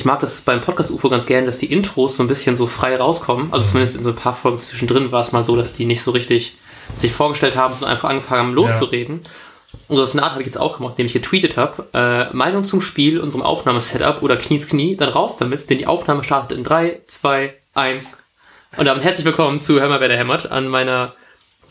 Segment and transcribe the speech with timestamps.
[0.00, 2.66] ich mag das beim Podcast UFO ganz gerne, dass die Intros so ein bisschen so
[2.66, 3.52] frei rauskommen.
[3.52, 3.68] Also mhm.
[3.68, 6.12] zumindest in so ein paar Folgen zwischendrin war es mal so, dass die nicht so
[6.12, 6.56] richtig
[6.96, 9.20] sich vorgestellt haben, sondern einfach angefangen haben loszureden.
[9.22, 9.30] Ja.
[9.88, 12.64] Und so das Art habe ich jetzt auch gemacht, indem ich getweetet habe, äh, Meinung
[12.64, 16.64] zum Spiel, unserem Aufnahmesetup oder Knies Knie, dann raus damit, denn die Aufnahme startet in
[16.64, 18.16] 3, 2, 1.
[18.78, 21.12] Und damit herzlich willkommen zu mal, wer der hämmert, an meiner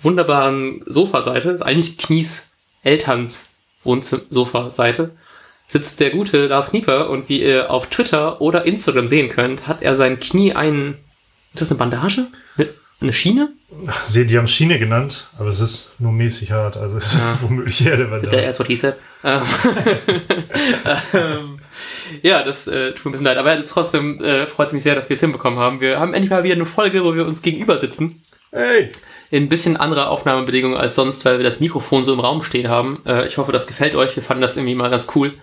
[0.04, 2.50] wunderbaren Sofaseite, ist eigentlich Knies
[2.84, 3.54] Elterns
[3.84, 5.16] Wohnzimmer-Sofa-Seite,
[5.70, 9.82] sitzt der gute Lars Knieper und wie ihr auf Twitter oder Instagram sehen könnt, hat
[9.82, 10.98] er sein Knie einen,
[11.54, 12.28] ist das eine Bandage?
[13.02, 13.54] Eine Schiene?
[14.08, 17.38] Sie, die haben Schiene genannt, aber es ist nur mäßig hart, also es ist ja.
[17.42, 18.96] womöglich eher der erst what he said.
[22.24, 24.96] Ja, das äh, tut mir ein bisschen leid, aber trotzdem äh, freut es mich sehr,
[24.96, 25.80] dass wir es hinbekommen haben.
[25.80, 28.24] Wir haben endlich mal wieder eine Folge, wo wir uns gegenüber sitzen.
[28.52, 28.90] Hey!
[29.30, 32.68] In ein bisschen anderer Aufnahmebedingungen als sonst, weil wir das Mikrofon so im Raum stehen
[32.68, 33.04] haben.
[33.06, 34.16] Äh, ich hoffe, das gefällt euch.
[34.16, 35.34] Wir fanden das irgendwie mal ganz cool.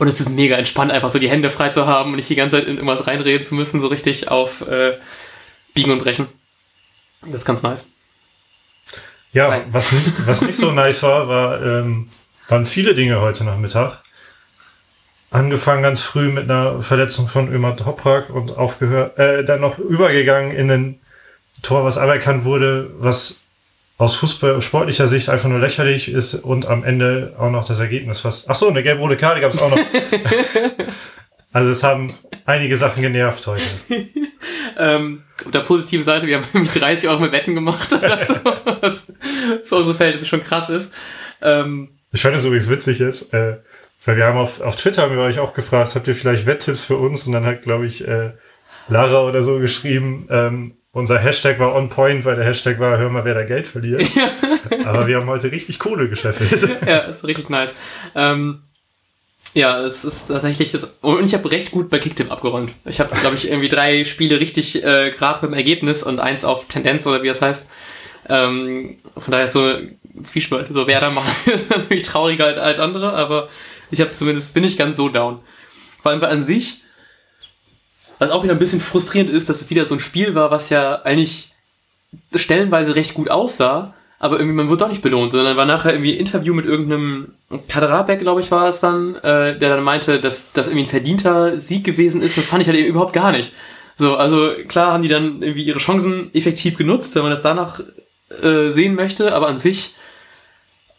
[0.00, 2.34] Und es ist mega entspannt, einfach so die Hände frei zu haben und nicht die
[2.34, 4.96] ganze Zeit in irgendwas reinreden zu müssen, so richtig auf äh,
[5.74, 6.26] Biegen und Brechen.
[7.20, 7.84] Das ist ganz nice.
[9.34, 12.08] Ja, was nicht, was nicht so nice war, war ähm,
[12.48, 14.02] waren viele Dinge heute Nachmittag.
[15.30, 20.52] Angefangen ganz früh mit einer Verletzung von Ömer Toprak und aufgehört, äh, dann noch übergegangen
[20.52, 21.00] in ein
[21.60, 23.44] Tor, was aberkannt wurde, was
[24.00, 28.24] aus Fußball sportlicher Sicht einfach nur lächerlich ist und am Ende auch noch das Ergebnis
[28.24, 28.48] was.
[28.48, 29.76] Ach so, eine gelb-rote Karte gab es auch noch.
[31.52, 32.14] also es haben
[32.46, 33.62] einige Sachen genervt heute.
[34.78, 38.36] ähm, auf der positiven Seite, wir haben nämlich 30 Euro mit Wetten gemacht oder so,
[38.80, 39.12] was
[39.64, 40.94] für unsere Verhältnisse schon krass ist.
[41.42, 43.58] Ähm, ich fand es übrigens witzig jetzt, äh,
[44.06, 46.84] weil wir haben auf, auf Twitter haben wir euch auch gefragt, habt ihr vielleicht Wetttipps
[46.84, 47.26] für uns?
[47.26, 48.30] Und dann hat, glaube ich, äh,
[48.88, 53.10] Lara oder so geschrieben, ähm, unser Hashtag war on point, weil der Hashtag war, hör
[53.10, 54.02] mal, wer da Geld verliert.
[54.84, 56.68] Aber wir haben heute richtig Kohle gescheffelt.
[56.86, 57.74] ja, ist richtig nice.
[58.14, 58.62] Ähm,
[59.54, 60.88] ja, es ist tatsächlich das.
[61.00, 62.72] Und ich habe recht gut bei Kicktip abgeräumt.
[62.84, 66.44] Ich habe, glaube ich, irgendwie drei Spiele richtig äh, gerade mit dem Ergebnis und eins
[66.44, 67.68] auf Tendenz oder wie das heißt.
[68.28, 69.74] Ähm, von daher ist so
[70.22, 70.72] Zwiespalt.
[70.72, 73.48] So wer da macht, ist natürlich trauriger als, als andere, aber
[73.90, 75.40] ich habe zumindest, bin ich ganz so down.
[76.02, 76.82] Vor allem bei an sich
[78.20, 80.68] was auch wieder ein bisschen frustrierend ist, dass es wieder so ein Spiel war, was
[80.68, 81.52] ja eigentlich
[82.34, 86.12] stellenweise recht gut aussah, aber irgendwie man wurde doch nicht belohnt, sondern war nachher irgendwie
[86.12, 87.32] ein Interview mit irgendeinem
[87.68, 91.58] Kaderabek, glaube ich, war es dann, äh, der dann meinte, dass das irgendwie ein verdienter
[91.58, 92.36] Sieg gewesen ist.
[92.36, 93.52] Das fand ich halt eben überhaupt gar nicht.
[93.96, 97.80] So, also klar haben die dann irgendwie ihre Chancen effektiv genutzt, wenn man das danach
[98.42, 99.94] äh, sehen möchte, aber an sich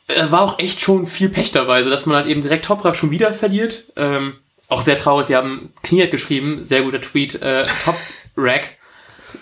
[0.07, 2.95] äh, war auch echt schon viel Pech dabei, so dass man halt eben direkt Toprak
[2.95, 3.93] schon wieder verliert.
[3.95, 4.33] Ähm,
[4.71, 7.97] auch sehr traurig, wir haben Kniert geschrieben, sehr guter Tweet, äh, Top
[8.37, 8.77] Rack.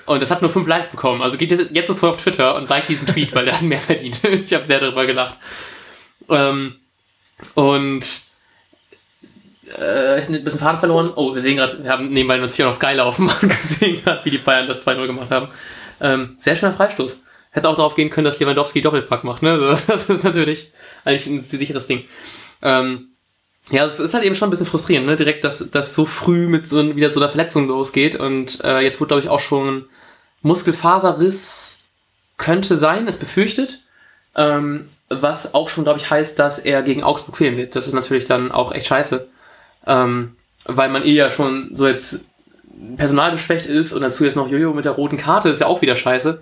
[0.07, 1.21] Und das hat nur fünf Likes bekommen.
[1.21, 4.23] Also geht jetzt sofort auf Twitter und like diesen Tweet, weil der hat mehr verdient.
[4.23, 5.37] ich habe sehr darüber gelacht.
[6.29, 6.75] Ähm,
[7.53, 8.05] und
[9.77, 11.11] äh, ein bisschen Faden verloren.
[11.15, 14.25] Oh, wir sehen gerade, wir haben nebenbei natürlich auch noch Sky laufen und gesehen gerade,
[14.25, 15.49] wie die Bayern das 2-0 gemacht haben.
[16.01, 17.19] Ähm, sehr schöner Freistoß.
[17.51, 19.43] Hätte auch darauf gehen können, dass Lewandowski Doppelpack macht.
[19.43, 19.77] Ne?
[19.87, 20.71] Das ist natürlich
[21.05, 22.05] eigentlich ein sicheres Ding.
[22.63, 23.08] Ähm,
[23.71, 25.15] ja, es ist halt eben schon ein bisschen frustrierend, ne?
[25.15, 28.15] Direkt, dass das so früh mit so wieder so einer Verletzung losgeht.
[28.15, 29.85] Und äh, jetzt wurde, glaube ich, auch schon
[30.41, 31.81] Muskelfaserriss
[32.37, 33.81] könnte sein, ist befürchtet.
[34.35, 37.75] Ähm, was auch schon, glaube ich, heißt, dass er gegen Augsburg fehlen wird.
[37.75, 39.27] Das ist natürlich dann auch echt scheiße.
[39.85, 40.35] Ähm,
[40.65, 42.25] weil man eh ja schon so jetzt
[42.97, 45.95] personalgeschwächt ist und dazu jetzt noch Jojo mit der roten Karte ist ja auch wieder
[45.95, 46.41] scheiße.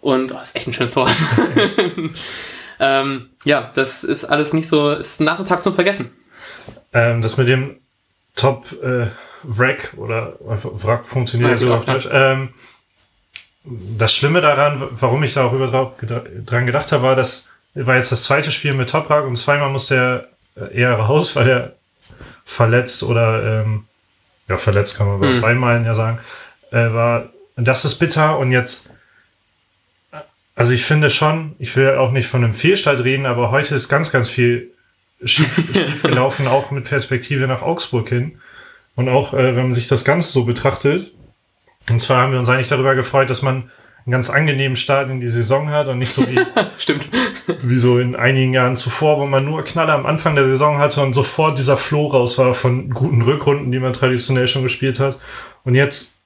[0.00, 1.10] Und oh, ist echt ein schönes Tor.
[2.78, 6.12] Ähm, ja, das ist alles nicht so, ist nach dem Tag zum Vergessen.
[6.92, 7.76] Ähm, das mit dem
[8.34, 9.06] Top äh,
[9.42, 12.08] Wrack oder Wrack funktioniert ja, so auf Deutsch.
[12.10, 12.50] Ähm,
[13.64, 15.94] das Schlimme daran, warum ich da auch über
[16.46, 19.70] dran gedacht habe, war, dass war jetzt das zweite Spiel mit Top Toprak und zweimal
[19.70, 21.72] musste er äh, eher raus, weil er
[22.44, 23.84] verletzt oder ähm,
[24.48, 25.40] ja verletzt kann man bei mhm.
[25.40, 26.18] beiden Malen ja sagen,
[26.70, 27.30] äh, war.
[27.58, 28.90] Das ist bitter und jetzt
[30.56, 33.88] also ich finde schon, ich will auch nicht von einem Fehlstart reden, aber heute ist
[33.88, 34.72] ganz, ganz viel
[35.22, 38.38] schief, schief gelaufen, auch mit Perspektive nach Augsburg hin.
[38.96, 41.12] Und auch, äh, wenn man sich das Ganze so betrachtet.
[41.90, 43.70] Und zwar haben wir uns eigentlich darüber gefreut, dass man
[44.06, 46.40] einen ganz angenehmen Start in die Saison hat und nicht so wie,
[46.78, 47.06] Stimmt.
[47.60, 51.02] wie so in einigen Jahren zuvor, wo man nur Knaller am Anfang der Saison hatte
[51.02, 55.18] und sofort dieser Floh raus war von guten Rückrunden, die man traditionell schon gespielt hat.
[55.64, 56.20] Und jetzt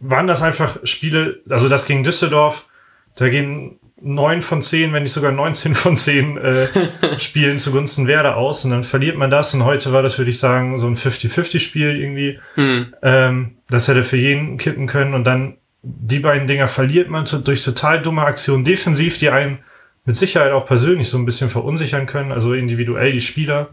[0.00, 2.66] waren das einfach Spiele, also das gegen Düsseldorf,
[3.14, 6.68] da gehen neun von zehn, wenn nicht sogar 19 von zehn äh,
[7.18, 9.52] Spielen zugunsten Werder aus und dann verliert man das.
[9.54, 12.38] Und heute war das, würde ich sagen, so ein 50-50-Spiel irgendwie.
[12.56, 12.94] Mhm.
[13.02, 17.64] Ähm, das hätte für jeden kippen können und dann die beiden Dinger verliert man durch
[17.64, 19.60] total dumme Aktionen defensiv, die einen
[20.04, 23.68] mit Sicherheit auch persönlich so ein bisschen verunsichern können, also individuell die Spieler.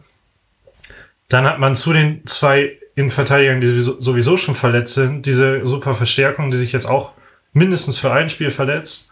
[1.29, 5.93] Dann hat man zu den zwei Innenverteidigern, die sowieso, sowieso schon verletzt sind, diese super
[5.93, 7.13] Verstärkung, die sich jetzt auch
[7.53, 9.11] mindestens für ein Spiel verletzt.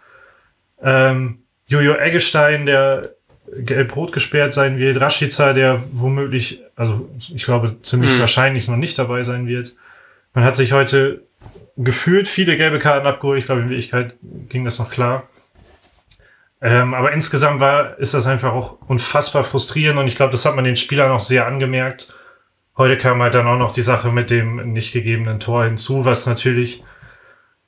[0.82, 3.16] Ähm, Jojo Eggestein, der
[3.58, 8.20] gelb-rot gesperrt sein wird, Rashica, der womöglich, also ich glaube ziemlich mhm.
[8.20, 9.76] wahrscheinlich noch nicht dabei sein wird.
[10.34, 11.24] Man hat sich heute
[11.78, 13.40] gefühlt viele gelbe Karten abgeholt.
[13.40, 14.18] Ich glaube, in Wirklichkeit
[14.50, 15.30] ging das noch klar.
[16.62, 20.56] Ähm, aber insgesamt war, ist das einfach auch unfassbar frustrierend und ich glaube, das hat
[20.56, 22.16] man den Spielern auch sehr angemerkt.
[22.78, 26.26] Heute kam halt dann auch noch die Sache mit dem nicht gegebenen Tor hinzu, was
[26.26, 26.84] natürlich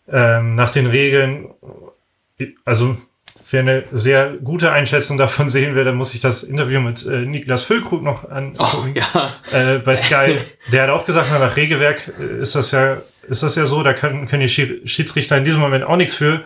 [0.10, 1.50] ähm, nach den Regeln,
[2.66, 2.96] also
[3.50, 7.26] wer eine sehr gute Einschätzung davon sehen will, dann muss ich das Interview mit äh,
[7.26, 8.94] Niklas Füllkrug noch angucken.
[8.96, 9.18] Oh,
[9.54, 9.76] ja.
[9.76, 10.38] äh, bei Sky.
[10.72, 12.98] Der hat auch gesagt, nach Regelwerk äh, ist das ja,
[13.28, 14.50] ist das ja so, da können, können die
[14.88, 16.44] Schiedsrichter in diesem Moment auch nichts für.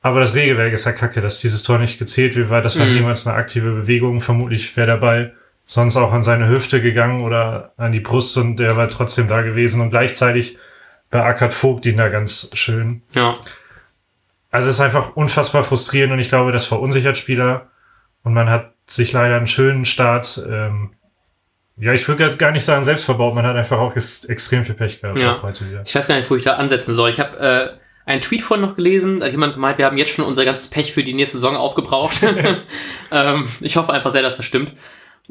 [0.00, 2.86] Aber das Regelwerk ist ja kacke, dass dieses Tor nicht gezählt wird, weil das war
[2.86, 2.94] mhm.
[2.94, 4.20] niemals eine aktive Bewegung.
[4.20, 5.34] Vermutlich wäre Ball
[5.64, 9.42] sonst auch an seine Hüfte gegangen oder an die Brust und der war trotzdem da
[9.42, 10.56] gewesen und gleichzeitig
[11.10, 13.02] beackert Vogt ihn da ganz schön.
[13.12, 13.34] Ja.
[14.58, 17.68] Also es ist einfach unfassbar frustrierend und ich glaube, das verunsichert Spieler
[18.24, 20.90] und man hat sich leider einen schönen Start, ähm,
[21.76, 25.00] ja, ich würde gar nicht sagen selbst verbaut, man hat einfach auch extrem viel Pech
[25.00, 25.34] gehabt ja.
[25.84, 27.08] Ich weiß gar nicht, wo ich da ansetzen soll.
[27.10, 30.10] Ich habe äh, einen Tweet von noch gelesen, da hat jemand gemeint, wir haben jetzt
[30.10, 32.26] schon unser ganzes Pech für die nächste Saison aufgebraucht.
[33.12, 34.72] ähm, ich hoffe einfach sehr, dass das stimmt.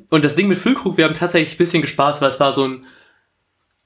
[0.08, 2.66] Und das Ding mit Füllkrug, wir haben tatsächlich ein bisschen gespaßt, weil es war so
[2.66, 2.88] ein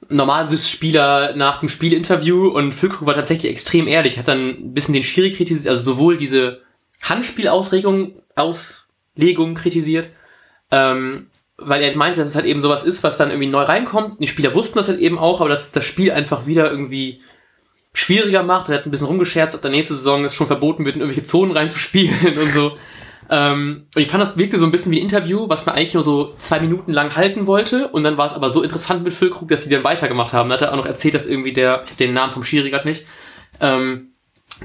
[0.10, 4.94] normales Spieler nach dem Spielinterview und Füllkrug war tatsächlich extrem ehrlich, hat dann ein bisschen
[4.94, 6.62] den Schiri kritisiert, also sowohl diese
[7.02, 10.08] Handspielauslegung Auslegung kritisiert,
[10.72, 11.28] ähm,
[11.58, 14.20] weil er meinte, dass es halt eben sowas ist, was dann irgendwie neu reinkommt.
[14.20, 17.22] Die Spieler wussten das halt eben auch, aber dass das Spiel einfach wieder irgendwie
[17.94, 18.70] schwieriger macht.
[18.70, 21.28] Er hat ein bisschen rumgescherzt, ob der nächste Saison es schon verboten wird, in irgendwelche
[21.28, 22.78] Zonen reinzuspielen und so.
[23.34, 25.94] Ähm, und ich fand, das wirkte so ein bisschen wie ein Interview, was man eigentlich
[25.94, 27.88] nur so zwei Minuten lang halten wollte.
[27.88, 30.50] Und dann war es aber so interessant mit Füllkrug, dass sie dann weitergemacht haben.
[30.50, 32.70] Da hat er auch noch erzählt, dass irgendwie der, ich habe den Namen vom Schiri
[32.70, 33.06] gerade nicht,
[33.62, 34.10] ähm,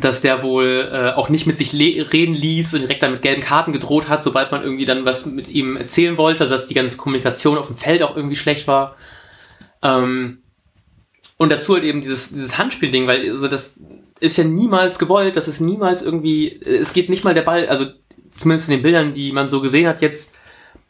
[0.00, 3.40] dass der wohl äh, auch nicht mit sich reden ließ und direkt dann mit gelben
[3.40, 6.74] Karten gedroht hat, sobald man irgendwie dann was mit ihm erzählen wollte, also dass die
[6.74, 8.96] ganze Kommunikation auf dem Feld auch irgendwie schlecht war.
[9.82, 10.42] Ähm,
[11.38, 13.78] und dazu halt eben dieses, dieses Handspielding, weil also das
[14.18, 17.86] ist ja niemals gewollt, das ist niemals irgendwie, es geht nicht mal der Ball, also
[18.31, 20.38] zumindest in den Bildern, die man so gesehen hat jetzt,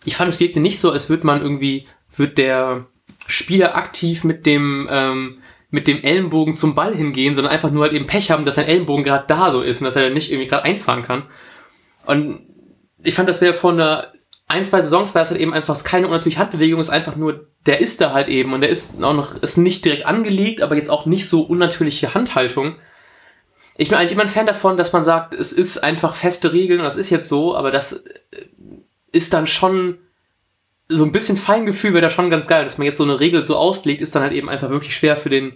[0.05, 2.87] ich fand, es wirkte nicht so, als würde man irgendwie, wird der
[3.27, 5.39] Spieler aktiv mit dem, ähm,
[5.71, 8.67] mit dem Ellenbogen zum Ball hingehen, sondern einfach nur halt eben Pech haben, dass sein
[8.67, 11.25] Ellenbogen gerade da so ist und dass er nicht irgendwie gerade einfahren kann.
[12.07, 12.41] Und
[13.03, 14.13] ich fand, das wäre von einer
[14.49, 17.81] ein, zwei Saisons war es halt eben einfach keine unnatürliche Handbewegung, ist einfach nur, der
[17.81, 20.91] ist da halt eben und der ist auch noch, ist nicht direkt angelegt, aber jetzt
[20.91, 22.77] auch nicht so unnatürliche Handhaltung
[23.79, 26.81] ich bin eigentlich immer ein Fan davon, dass man sagt, es ist einfach feste Regeln
[26.81, 28.47] und das ist jetzt so, aber das äh,
[29.13, 29.99] ist dann schon
[30.89, 33.43] so ein bisschen Feingefühl wäre da schon ganz geil, dass man jetzt so eine Regel
[33.43, 35.55] so auslegt, ist dann halt eben einfach wirklich schwer für den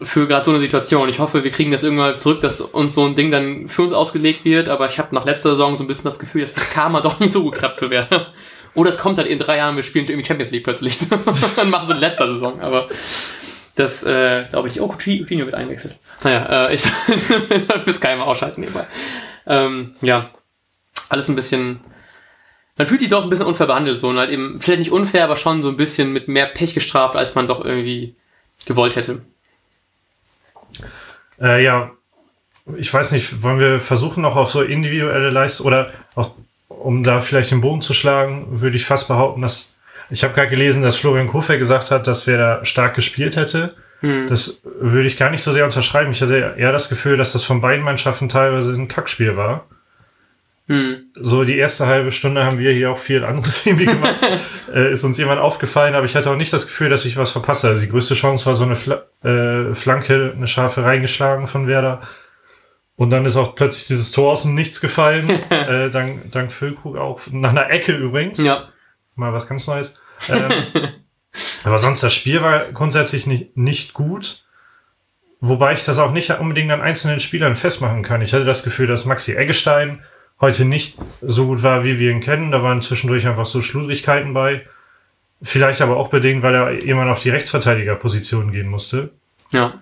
[0.00, 1.08] für gerade so eine Situation.
[1.08, 3.92] Ich hoffe, wir kriegen das irgendwann zurück, dass uns so ein Ding dann für uns
[3.92, 6.70] ausgelegt wird, aber ich habe nach letzter Saison so ein bisschen das Gefühl, dass das
[6.70, 8.32] Karma doch nicht so gut klappt für Werder.
[8.74, 10.96] Oder es kommt halt in drei Jahren, wir spielen irgendwie Champions League plötzlich.
[11.56, 12.88] dann machen so eine Leicester-Saison, aber
[13.78, 15.96] das, äh, glaube ich, oh, Coutinho wird einwechselt.
[16.24, 16.82] Naja, äh, ich
[17.68, 18.86] soll bis keiner ausschalten nebenbei.
[19.46, 20.30] Ähm, ja,
[21.08, 21.78] alles ein bisschen,
[22.76, 25.22] man fühlt sich doch ein bisschen unfair behandelt, so, und halt eben, vielleicht nicht unfair,
[25.22, 28.16] aber schon so ein bisschen mit mehr Pech gestraft, als man doch irgendwie
[28.66, 29.22] gewollt hätte.
[31.40, 31.92] Äh, ja,
[32.76, 36.32] ich weiß nicht, wollen wir versuchen noch auf so individuelle Leistungen oder auch,
[36.68, 39.76] um da vielleicht den Bogen zu schlagen, würde ich fast behaupten, dass
[40.10, 43.74] ich habe gerade gelesen, dass Florian Kofeld gesagt hat, dass wer da stark gespielt hätte.
[44.00, 44.26] Hm.
[44.26, 46.10] Das würde ich gar nicht so sehr unterschreiben.
[46.10, 49.66] Ich hatte eher das Gefühl, dass das von beiden Mannschaften teilweise ein Kackspiel war.
[50.68, 51.10] Hm.
[51.14, 54.16] So die erste halbe Stunde haben wir hier auch viel anderes irgendwie gemacht.
[54.74, 57.32] äh, ist uns jemand aufgefallen, aber ich hatte auch nicht das Gefühl, dass ich was
[57.32, 57.68] verpasse.
[57.68, 62.00] Also die größte Chance war so eine Fla äh, Flanke, eine scharfe reingeschlagen von Werder.
[62.96, 65.28] Und dann ist auch plötzlich dieses Tor aus dem Nichts gefallen.
[65.50, 67.20] äh, dank, dank Füllkrug auch.
[67.32, 68.42] Nach einer Ecke übrigens.
[68.42, 68.68] Ja
[69.18, 70.00] mal was ganz Neues.
[70.28, 70.52] Ähm,
[71.64, 74.44] aber sonst das Spiel war grundsätzlich nicht, nicht gut.
[75.40, 78.22] Wobei ich das auch nicht unbedingt an einzelnen Spielern festmachen kann.
[78.22, 80.02] Ich hatte das Gefühl, dass Maxi Eggestein
[80.40, 82.50] heute nicht so gut war, wie wir ihn kennen.
[82.50, 84.66] Da waren zwischendurch einfach so Schludrigkeiten bei.
[85.40, 89.10] Vielleicht aber auch bedingt, weil er jemand auf die Rechtsverteidigerposition gehen musste.
[89.52, 89.80] Ja.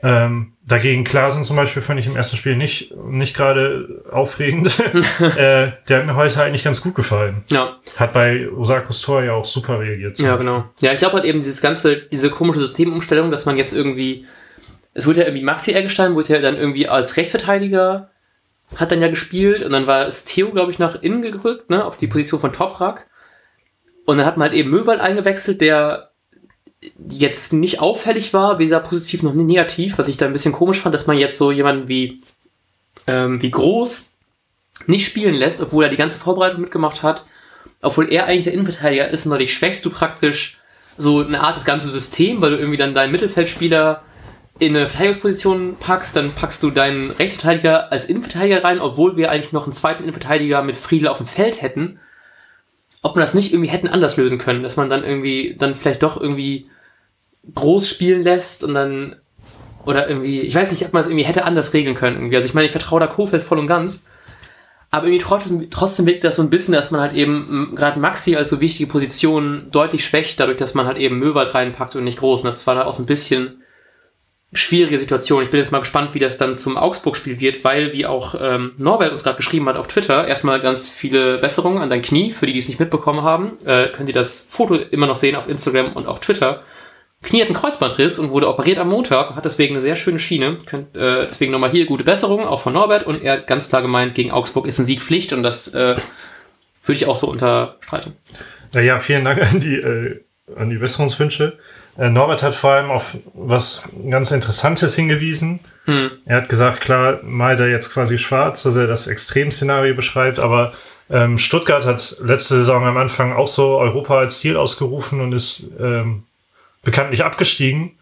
[0.00, 4.78] Ähm, dagegen Klaasen zum Beispiel fand ich im ersten Spiel nicht, nicht gerade aufregend.
[5.20, 7.42] äh, der hat mir heute eigentlich ganz gut gefallen.
[7.50, 7.78] Ja.
[7.96, 10.18] Hat bei Osakos Tor ja auch super reagiert.
[10.20, 10.64] Ja, genau.
[10.80, 14.26] Ja, ich glaube halt eben dieses ganze, diese komische Systemumstellung, dass man jetzt irgendwie,
[14.94, 18.10] es wurde ja irgendwie Maxi Eggestein, wurde ja dann irgendwie als Rechtsverteidiger,
[18.76, 21.84] hat dann ja gespielt und dann war es Theo, glaube ich, nach innen gerückt, ne,
[21.84, 23.06] auf die Position von Toprak.
[24.04, 26.07] Und dann hat man halt eben Möwald eingewechselt, der
[27.08, 30.94] jetzt nicht auffällig war, weder positiv noch negativ, was ich da ein bisschen komisch fand,
[30.94, 32.22] dass man jetzt so jemanden wie,
[33.06, 34.12] ähm, wie Groß
[34.86, 37.24] nicht spielen lässt, obwohl er die ganze Vorbereitung mitgemacht hat,
[37.82, 40.58] obwohl er eigentlich der Innenverteidiger ist und dadurch schwächst du praktisch
[40.96, 44.02] so eine Art das ganze System, weil du irgendwie dann deinen Mittelfeldspieler
[44.58, 49.52] in eine Verteidigungsposition packst, dann packst du deinen Rechtsverteidiger als Innenverteidiger rein, obwohl wir eigentlich
[49.52, 52.00] noch einen zweiten Innenverteidiger mit Friedel auf dem Feld hätten.
[53.02, 56.02] Ob man das nicht irgendwie hätten anders lösen können, dass man dann irgendwie, dann vielleicht
[56.02, 56.68] doch irgendwie
[57.54, 59.16] groß spielen lässt und dann,
[59.86, 62.16] oder irgendwie, ich weiß nicht, ob man es irgendwie hätte anders regeln können.
[62.16, 62.36] Irgendwie.
[62.36, 64.04] Also ich meine, ich vertraue da Kofeld voll und ganz,
[64.90, 68.36] aber irgendwie trotzdem, trotzdem wirkt das so ein bisschen, dass man halt eben gerade Maxi
[68.36, 72.18] als so wichtige Position deutlich schwächt, dadurch, dass man halt eben Möwald reinpackt und nicht
[72.18, 72.40] groß.
[72.40, 73.62] Und das war da auch so ein bisschen
[74.52, 75.42] schwierige Situation.
[75.42, 78.72] Ich bin jetzt mal gespannt, wie das dann zum Augsburg-Spiel wird, weil, wie auch ähm,
[78.78, 82.30] Norbert uns gerade geschrieben hat auf Twitter, erstmal ganz viele Besserungen an dein Knie.
[82.30, 85.36] Für die, die es nicht mitbekommen haben, äh, könnt ihr das Foto immer noch sehen
[85.36, 86.62] auf Instagram und auf Twitter.
[87.22, 90.56] Knie hat einen Kreuzbandriss und wurde operiert am Montag, hat deswegen eine sehr schöne Schiene.
[90.64, 93.06] Könnt, äh, deswegen nochmal hier gute Besserung, auch von Norbert.
[93.06, 95.96] Und er hat ganz klar gemeint, gegen Augsburg ist ein Sieg Pflicht und das äh,
[96.84, 98.14] würde ich auch so unterstreichen.
[98.72, 100.20] Ja, vielen Dank an die, äh,
[100.56, 101.58] an die Besserungswünsche.
[101.98, 105.58] Äh, Norbert hat vor allem auf was ganz Interessantes hingewiesen.
[105.84, 106.12] Hm.
[106.24, 110.72] Er hat gesagt, klar, malt er jetzt quasi schwarz, dass er das Extremszenario beschreibt, aber
[111.10, 115.64] ähm, Stuttgart hat letzte Saison am Anfang auch so Europa als Ziel ausgerufen und ist
[115.80, 116.22] ähm,
[116.82, 117.98] bekanntlich abgestiegen.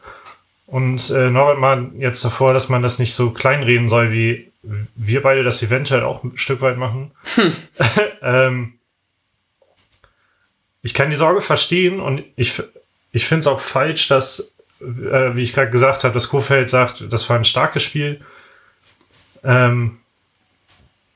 [0.66, 4.50] Und äh, Norbert mal jetzt davor, dass man das nicht so kleinreden soll, wie
[4.96, 7.12] wir beide das eventuell auch ein Stück weit machen.
[7.36, 7.52] Hm.
[8.22, 8.72] ähm,
[10.82, 12.62] ich kann die Sorge verstehen und ich,
[13.16, 17.10] ich finde es auch falsch, dass, äh, wie ich gerade gesagt habe, dass Kofeld sagt,
[17.10, 18.20] das war ein starkes Spiel.
[19.42, 19.96] Ähm,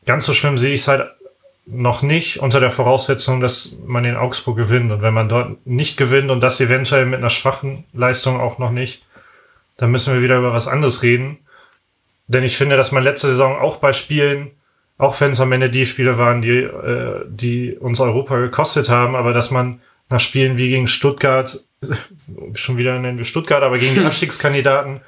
[0.06, 1.10] ganz so schlimm sehe ich es halt
[1.66, 4.90] noch nicht unter der Voraussetzung, dass man in Augsburg gewinnt.
[4.90, 8.70] Und wenn man dort nicht gewinnt und das eventuell mit einer schwachen Leistung auch noch
[8.70, 9.04] nicht,
[9.76, 11.36] dann müssen wir wieder über was anderes reden.
[12.28, 14.52] Denn ich finde, dass man letzte Saison auch bei Spielen,
[14.96, 19.14] auch wenn es am Ende die Spiele waren, die, äh, die uns Europa gekostet haben,
[19.14, 21.60] aber dass man nach Spielen wie gegen Stuttgart,
[22.54, 25.00] schon wieder nennen wir Stuttgart, aber gegen die Abstiegskandidaten,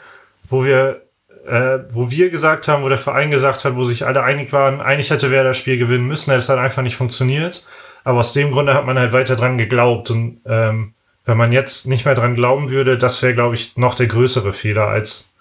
[0.48, 1.02] wo wir
[1.46, 4.80] äh, wo wir gesagt haben, wo der Verein gesagt hat, wo sich alle einig waren,
[4.80, 7.64] eigentlich hätte wer das Spiel gewinnen müssen, es hat einfach nicht funktioniert.
[8.04, 10.10] Aber aus dem Grunde hat man halt weiter dran geglaubt.
[10.10, 13.94] Und ähm, wenn man jetzt nicht mehr dran glauben würde, das wäre, glaube ich, noch
[13.94, 15.31] der größere Fehler, als,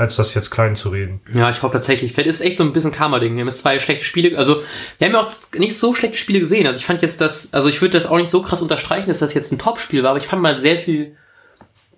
[0.00, 1.20] als das jetzt klein zu reden.
[1.34, 2.14] Ja, ich hoffe tatsächlich.
[2.14, 3.34] Vielleicht ist echt so ein bisschen Karma-Ding.
[3.34, 4.62] Wir haben jetzt zwei schlechte Spiele, also
[4.96, 6.66] wir haben ja auch nicht so schlechte Spiele gesehen.
[6.66, 9.18] Also ich fand jetzt das, also ich würde das auch nicht so krass unterstreichen, dass
[9.18, 11.16] das jetzt ein Top-Spiel war, aber ich fand mal sehr viel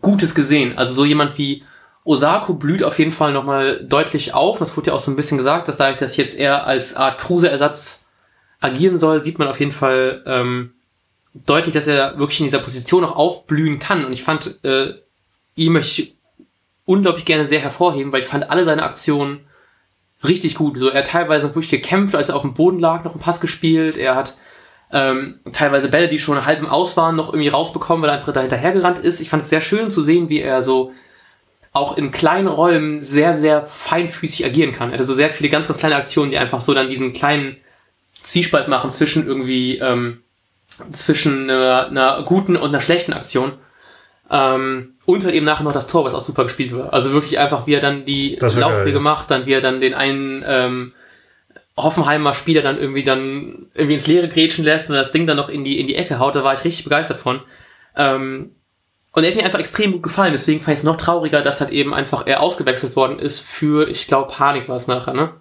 [0.00, 0.76] Gutes gesehen.
[0.76, 1.62] Also so jemand wie
[2.02, 4.59] Osako blüht auf jeden Fall nochmal deutlich auf.
[4.59, 7.18] Das wurde ja auch so ein bisschen gesagt, dass dadurch, dass jetzt er als Art
[7.18, 8.06] Kruse-Ersatz
[8.59, 10.73] agieren soll, sieht man auf jeden Fall ähm,
[11.47, 14.04] deutlich, dass er wirklich in dieser Position noch aufblühen kann.
[14.04, 14.94] Und ich fand, äh,
[15.54, 16.16] ihn möchte ich
[16.85, 19.41] unglaublich gerne sehr hervorheben, weil ich fand alle seine Aktionen
[20.25, 20.79] richtig gut.
[20.79, 23.41] So, er hat teilweise wirklich gekämpft, als er auf dem Boden lag, noch einen Pass
[23.41, 23.97] gespielt.
[23.97, 24.37] Er hat
[24.93, 28.33] ähm, teilweise Bälle, die schon halb im Aus waren, noch irgendwie rausbekommen, weil er einfach
[28.33, 29.21] da hinterhergerannt ist.
[29.21, 30.93] Ich fand es sehr schön zu sehen, wie er so
[31.73, 34.93] auch in kleinen Räumen sehr, sehr feinfüßig agieren kann.
[34.93, 37.57] Er hat so sehr viele ganz, ganz kleine Aktionen, die einfach so dann diesen kleinen
[38.23, 40.23] Zwiespalt machen zwischen irgendwie, ähm,
[40.93, 43.53] zwischen einer, einer guten und einer schlechten Aktion.
[44.31, 46.92] Ähm, und halt eben nachher noch das Tor, was auch super gespielt wird.
[46.92, 50.44] Also wirklich einfach, wie er dann die Laufwege macht, dann wie er dann den einen
[50.47, 50.92] ähm,
[51.76, 55.49] Hoffenheimer Spieler dann irgendwie dann irgendwie ins Leere grätschen lässt und das Ding dann noch
[55.49, 57.40] in die, in die Ecke haut, da war ich richtig begeistert von.
[57.97, 58.52] Ähm,
[59.14, 61.61] und er hat mir einfach extrem gut gefallen, deswegen fand ich es noch trauriger, dass
[61.61, 65.32] halt eben einfach er ausgewechselt worden ist für, ich glaube, Panik war es nachher, ne?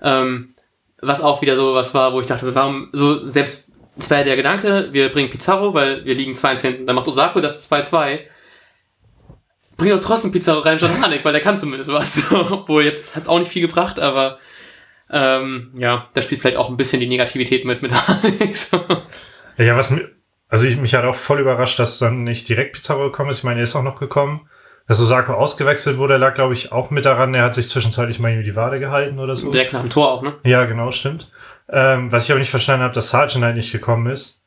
[0.00, 0.54] Ähm,
[1.02, 4.24] was auch wieder so was war, wo ich dachte, warum, so selbst, es war ja
[4.24, 8.20] der Gedanke, wir bringen Pizarro, weil wir liegen 2 hinten, dann macht Osako das 2-2.
[9.82, 12.22] Bring doch trotzdem Pizarro rein statt Panik, weil der kann zumindest was.
[12.30, 14.38] Obwohl jetzt hat es auch nicht viel gebracht, aber
[15.10, 18.56] ähm, ja, da spielt vielleicht auch ein bisschen die Negativität mit, mit Hanik.
[18.56, 18.80] So.
[19.58, 20.10] Ja, was mir
[20.52, 23.38] also ich, mich hat auch voll überrascht, dass dann nicht direkt Pizarro gekommen ist.
[23.38, 24.50] Ich meine, er ist auch noch gekommen.
[24.86, 27.32] Dass Osako ausgewechselt wurde, lag, glaube ich, auch mit daran.
[27.32, 29.50] Er hat sich zwischenzeitlich mal irgendwie die Wade gehalten oder so.
[29.50, 30.34] Direkt nach dem Tor auch, ne?
[30.44, 31.32] Ja, genau, stimmt.
[31.70, 34.41] Ähm, was ich aber nicht verstanden habe, dass Sargent halt nicht gekommen ist.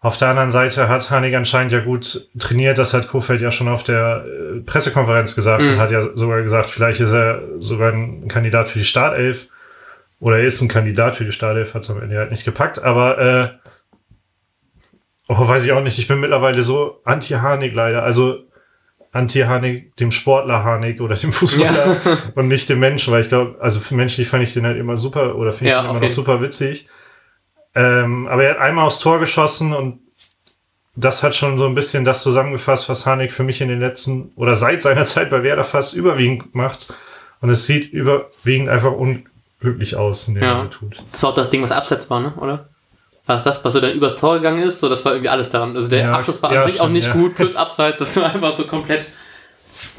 [0.00, 2.78] Auf der anderen Seite hat Hanig anscheinend ja gut trainiert.
[2.78, 5.72] Das hat Kofeld ja schon auf der äh, Pressekonferenz gesagt mhm.
[5.72, 9.48] und hat ja sogar gesagt, vielleicht ist er sogar ein Kandidat für die Startelf.
[10.20, 12.82] Oder er ist ein Kandidat für die Startelf, hat es am Ende halt nicht gepackt.
[12.82, 13.68] Aber äh,
[15.28, 15.98] Oh, weiß ich auch nicht.
[15.98, 18.02] Ich bin mittlerweile so anti-Harnik leider.
[18.02, 18.44] Also
[19.12, 22.18] anti-Harnik, dem Sportler Harnik oder dem Fußballer ja.
[22.34, 24.96] und nicht dem Menschen, weil ich glaube, also für menschlich fand ich den halt immer
[24.96, 26.88] super oder finde ich ja, den immer noch super witzig.
[27.74, 30.00] Ähm, aber er hat einmal aufs Tor geschossen und
[30.96, 34.32] das hat schon so ein bisschen das zusammengefasst, was Hanek für mich in den letzten
[34.34, 36.92] oder seit seiner Zeit bei Werder fast überwiegend macht.
[37.40, 40.54] Und es sieht überwiegend einfach unglücklich aus, in dem Ja.
[40.54, 41.02] was er tut.
[41.12, 42.34] Das war auch das Ding, was abseits war, ne?
[42.36, 42.68] Oder?
[43.26, 44.80] War es das, was so dann übers Tor gegangen ist?
[44.80, 45.76] So, das war irgendwie alles daran.
[45.76, 48.16] Also der Ja, Abschluss war ja, an sich auch stimmt, nicht gut, plus abseits, das
[48.16, 49.12] war einfach so komplett,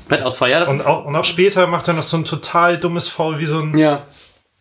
[0.10, 0.20] komplett.
[0.50, 3.08] Ja, das Und ist, auch, und auch später macht er noch so ein total dummes
[3.08, 4.04] Foul, wie so ein, ja,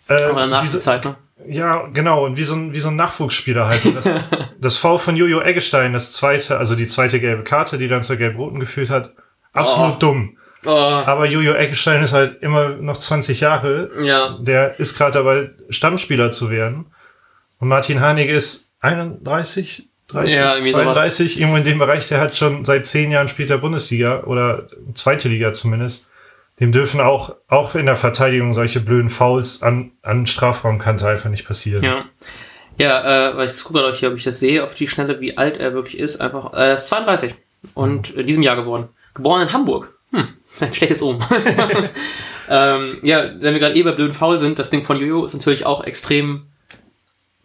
[0.09, 1.17] äh, aber der so, Zeit, ne?
[1.51, 3.85] Ja, genau, und wie so ein, wie so ein Nachwuchsspieler halt.
[3.97, 4.11] Das,
[4.61, 8.17] das Foul von Jojo Eggestein, das zweite, also die zweite gelbe Karte, die dann zur
[8.17, 9.13] gelb-roten geführt hat,
[9.53, 9.99] absolut Oh.
[9.99, 10.37] dumm.
[10.67, 13.91] Oh, Aber Jojo Eggestein ist halt immer noch 20 Jahre.
[14.03, 16.87] ja, Der ist gerade dabei, Stammspieler zu werden.
[17.61, 20.83] Und Martin Haneke ist 31, 30, Ja, irgendwie sowas.
[20.95, 24.67] 32, irgendwo in dem Bereich, der hat schon seit zehn Jahren spielt der Bundesliga oder
[24.95, 26.08] zweite Liga zumindest.
[26.61, 31.47] Dem dürfen auch, auch in der Verteidigung solche blöden Fouls an, an Strafraumkante einfach nicht
[31.47, 31.85] passieren.
[31.85, 32.05] ja.
[32.79, 35.37] Ja, äh, weil ich gucke gerade hier, ob ich das sehe, auf die Schnelle, wie
[35.37, 36.21] alt er wirklich ist.
[36.21, 37.35] Einfach, äh, er ist 32
[37.75, 38.89] und in diesem Jahr geboren.
[39.15, 39.99] Geboren in Hamburg.
[40.13, 40.29] Hm,
[40.61, 41.25] ein schlechtes Omen.
[42.49, 45.35] ähm, ja, wenn wir gerade eh bei blöden Foul sind, das Ding von Jojo ist
[45.35, 46.47] natürlich auch extrem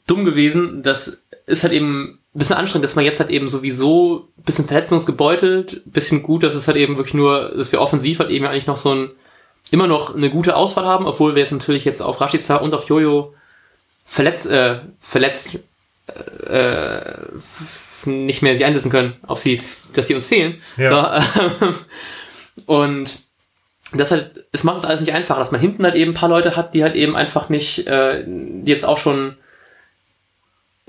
[0.05, 0.84] dumm gewesen.
[0.84, 4.66] Das ist halt eben ein bisschen anstrengend, dass man jetzt halt eben sowieso ein bisschen
[4.68, 8.46] verletzungsgebeutelt, ein bisschen gut, dass es halt eben wirklich nur, dass wir offensiv halt eben
[8.46, 9.12] eigentlich noch so ein,
[9.72, 12.90] immer noch eine gute Auswahl haben, obwohl wir jetzt natürlich jetzt auf Rashica und auf
[12.90, 13.34] Jojo
[14.06, 15.60] verletzt, äh, verletzt,
[16.08, 16.98] äh,
[17.38, 19.62] f- nicht mehr sie einsetzen können, auf sie,
[19.94, 20.62] dass sie uns fehlen.
[20.78, 21.22] Ja.
[21.32, 21.75] So, ähm,
[22.66, 23.20] und
[23.94, 26.30] das halt, es macht es alles nicht einfacher, dass man hinten halt eben ein paar
[26.30, 29.38] Leute hat, die halt eben einfach nicht, äh, die jetzt auch schon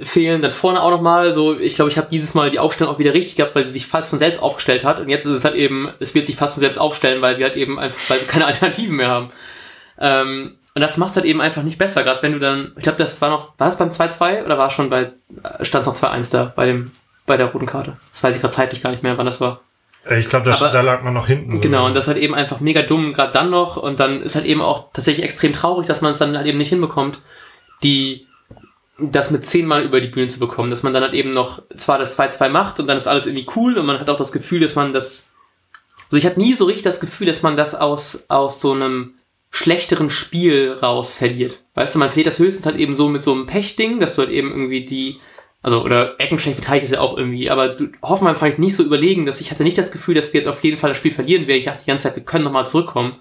[0.01, 2.99] fehlen, dann vorne auch nochmal, so, ich glaube, ich habe dieses Mal die Aufstellung auch
[2.99, 5.45] wieder richtig gehabt, weil sie sich fast von selbst aufgestellt hat und jetzt ist es
[5.45, 8.21] halt eben, es wird sich fast von selbst aufstellen, weil wir halt eben einfach, weil
[8.21, 9.31] wir keine Alternativen mehr haben.
[9.99, 12.83] Ähm, und das macht es halt eben einfach nicht besser, gerade wenn du dann, ich
[12.83, 15.13] glaube, das war noch, war das beim 2-2 oder war es schon bei,
[15.61, 16.87] stand noch 2-1 da, bei dem,
[17.27, 17.97] bei der roten Karte?
[18.11, 19.61] Das weiß ich gerade zeitlich gar nicht mehr, wann das war.
[20.09, 21.61] Äh, Ich glaube, da lag man noch hinten.
[21.61, 23.77] Genau, und das ist halt eben einfach mega dumm, gerade dann noch.
[23.77, 26.59] Und dann ist halt eben auch tatsächlich extrem traurig, dass man es dann halt eben
[26.59, 27.21] nicht hinbekommt,
[27.85, 28.27] die
[28.99, 30.71] das mit zehnmal über die Bühne zu bekommen.
[30.71, 33.47] Dass man dann halt eben noch zwar das 2-2 macht und dann ist alles irgendwie
[33.57, 35.33] cool und man hat auch das Gefühl, dass man das.
[36.07, 39.15] Also ich hatte nie so richtig das Gefühl, dass man das aus, aus so einem
[39.51, 41.65] schlechteren Spiel raus verliert.
[41.75, 44.23] Weißt du, man verliert das höchstens halt eben so mit so einem Pechding, dass du
[44.23, 45.19] halt eben irgendwie die,
[45.63, 48.77] also, oder Ecken schlecht verteidigt ist ja auch irgendwie, aber du, Hoffenheim fand ich nicht
[48.77, 50.99] so überlegen, dass ich hatte nicht das Gefühl, dass wir jetzt auf jeden Fall das
[50.99, 51.59] Spiel verlieren werden.
[51.59, 53.17] Ich dachte die ganze Zeit, wir können nochmal zurückkommen.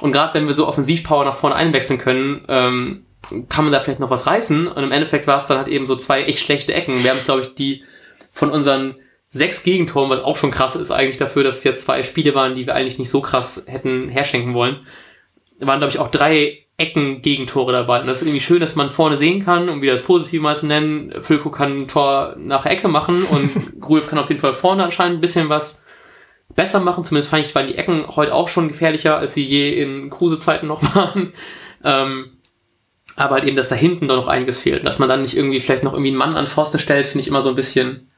[0.00, 3.06] Und gerade wenn wir so Offensivpower nach vorne einwechseln können, ähm,
[3.48, 4.68] kann man da vielleicht noch was reißen.
[4.68, 7.02] Und im Endeffekt war es dann halt eben so zwei echt schlechte Ecken.
[7.02, 7.84] Wir haben es, glaube ich, die
[8.30, 8.96] von unseren
[9.30, 12.54] sechs Gegentoren, was auch schon krass ist eigentlich dafür, dass es jetzt zwei Spiele waren,
[12.54, 14.78] die wir eigentlich nicht so krass hätten herschenken wollen,
[15.58, 18.00] waren, glaube ich, auch drei Ecken-Gegentore dabei.
[18.00, 20.56] Und das ist irgendwie schön, dass man vorne sehen kann, um wieder das Positive mal
[20.56, 21.12] zu nennen.
[21.20, 25.18] Füllko kann ein Tor nach Ecke machen und Gruev kann auf jeden Fall vorne anscheinend
[25.18, 25.84] ein bisschen was
[26.54, 27.04] besser machen.
[27.04, 30.66] Zumindest fand ich, waren die Ecken heute auch schon gefährlicher, als sie je in Kruse-Zeiten
[30.66, 31.32] noch waren.
[31.84, 32.32] Ähm,
[33.16, 34.84] aber halt eben, dass da hinten doch noch einiges fehlt.
[34.86, 37.28] Dass man dann nicht irgendwie vielleicht noch irgendwie einen Mann an Pfosten stellt, finde ich
[37.28, 38.10] immer so ein bisschen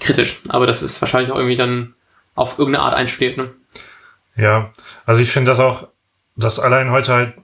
[0.00, 0.40] kritisch.
[0.48, 1.94] Aber das ist wahrscheinlich auch irgendwie dann
[2.34, 3.50] auf irgendeine Art einstudiert, ne?
[4.36, 4.72] Ja,
[5.06, 5.88] also ich finde das auch,
[6.36, 7.34] dass allein heute halt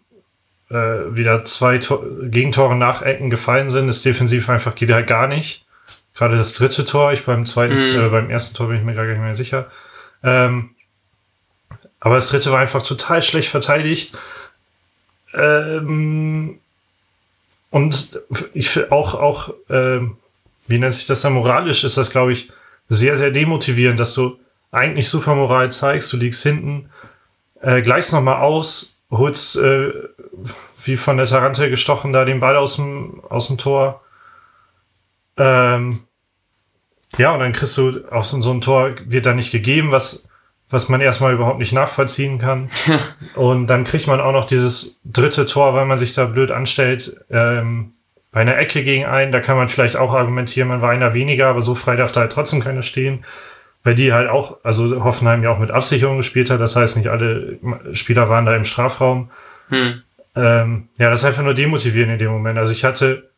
[0.70, 5.26] äh, wieder zwei Tor Gegentore nach Ecken gefallen sind, ist defensiv einfach geht halt gar
[5.26, 5.64] nicht.
[6.14, 8.00] Gerade das dritte Tor, ich beim zweiten, Mhm.
[8.00, 9.70] äh, beim ersten Tor bin ich mir gar nicht mehr sicher.
[10.22, 10.70] Ähm,
[12.00, 14.14] aber das dritte war einfach total schlecht verteidigt.
[15.34, 16.58] Ähm,
[17.72, 18.20] und
[18.52, 20.18] ich auch, auch, ähm,
[20.68, 22.52] wie nennt sich das dann moralisch, ist das, glaube ich,
[22.88, 24.38] sehr, sehr demotivierend, dass du
[24.70, 26.90] eigentlich super Moral zeigst, du liegst hinten,
[27.62, 29.90] äh, gleichst nochmal aus, holst äh,
[30.84, 34.02] wie von der Tarante gestochen da den Ball aus dem, aus dem Tor.
[35.38, 36.00] Ähm,
[37.16, 40.28] ja, und dann kriegst du auf so, so ein Tor, wird da nicht gegeben, was,
[40.72, 42.70] was man erstmal überhaupt nicht nachvollziehen kann.
[43.34, 47.20] und dann kriegt man auch noch dieses dritte Tor, weil man sich da blöd anstellt,
[47.30, 47.92] ähm,
[48.32, 51.48] bei einer Ecke gegen einen, da kann man vielleicht auch argumentieren, man war einer weniger,
[51.48, 53.24] aber so frei darf da halt trotzdem keiner stehen.
[53.84, 57.08] Weil die halt auch, also Hoffenheim ja auch mit Absicherung gespielt hat, das heißt nicht
[57.08, 57.58] alle
[57.92, 59.30] Spieler waren da im Strafraum.
[59.68, 60.02] Hm.
[60.36, 62.58] Ähm, ja, das ist einfach nur demotivierend in dem Moment.
[62.58, 63.28] Also ich hatte,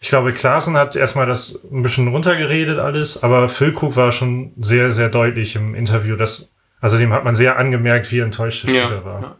[0.00, 4.90] ich glaube, Klaasen hat erstmal das ein bisschen runtergeredet alles, aber Füllkrug war schon sehr,
[4.90, 6.53] sehr deutlich im Interview, dass,
[6.84, 9.22] also dem hat man sehr angemerkt, wie enttäuscht der Ja, Spieler war.
[9.22, 9.36] ja.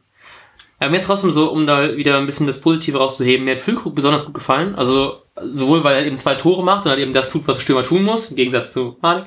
[0.80, 3.62] Ja, mir jetzt trotzdem so, um da wieder ein bisschen das Positive rauszuheben, mir hat
[3.62, 4.74] Füllkrug besonders gut gefallen.
[4.74, 7.62] Also sowohl, weil er eben zwei Tore macht und halt eben das tut, was der
[7.62, 9.26] Stürmer tun muss, im Gegensatz zu Hanek.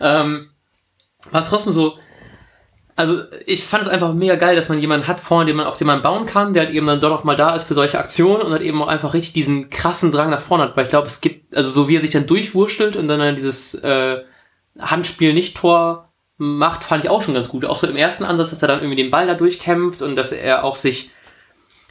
[0.00, 0.50] Ähm,
[1.30, 1.98] war es trotzdem so,
[2.96, 5.78] also ich fand es einfach mega geil, dass man jemanden hat vorne, den man, auf
[5.78, 7.98] den man bauen kann, der halt eben dann doch noch mal da ist für solche
[7.98, 10.90] Aktionen und halt eben auch einfach richtig diesen krassen Drang nach vorne hat, weil ich
[10.90, 14.18] glaube, es gibt, also so wie er sich dann durchwurschtelt und dann, dann dieses, äh,
[14.78, 16.04] Handspiel nicht Tor
[16.36, 17.64] macht, fand ich auch schon ganz gut.
[17.64, 20.32] Auch so im ersten Ansatz, dass er dann irgendwie den Ball da durchkämpft und dass
[20.32, 21.10] er auch sich,